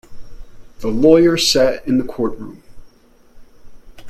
[0.79, 2.63] The lawyer sat in the courtroom.